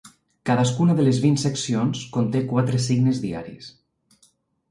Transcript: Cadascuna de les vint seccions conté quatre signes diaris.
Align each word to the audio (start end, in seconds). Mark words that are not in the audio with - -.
Cadascuna 0.49 0.93
de 0.99 1.03
les 1.07 1.17
vint 1.25 1.35
seccions 1.41 2.01
conté 2.17 2.41
quatre 2.53 2.81
signes 2.87 3.19
diaris. 3.27 3.67